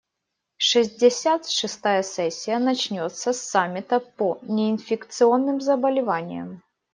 Шестьдесят 0.57 1.47
шестая 1.47 2.01
сессия 2.01 2.57
начнется 2.57 3.33
с 3.33 3.39
саммита 3.39 3.99
по 3.99 4.39
неинфекционным 4.41 5.61
заболеваниям. 5.61 6.63